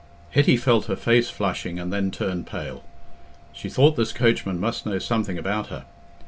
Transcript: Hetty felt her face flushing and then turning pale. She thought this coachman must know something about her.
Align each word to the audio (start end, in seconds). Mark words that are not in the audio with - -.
Hetty 0.31 0.57
felt 0.57 0.85
her 0.87 0.95
face 0.95 1.29
flushing 1.29 1.79
and 1.79 1.93
then 1.93 2.09
turning 2.09 2.43
pale. 2.43 2.83
She 3.53 3.69
thought 3.69 3.95
this 3.95 4.11
coachman 4.13 4.59
must 4.59 4.83
know 4.83 4.97
something 4.97 5.37
about 5.37 5.67
her. 5.67 5.85